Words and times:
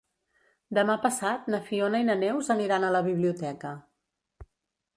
Demà 0.77 0.95
passat 1.03 1.45
na 1.55 1.59
Fiona 1.67 2.01
i 2.03 2.07
na 2.09 2.17
Neus 2.23 2.51
aniran 2.55 2.87
a 2.87 2.91
la 2.97 3.05
biblioteca. 3.11 3.77